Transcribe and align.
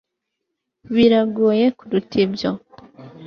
Biragoye 0.95 1.65
kuruta 1.77 2.15
ibyo 2.25 2.51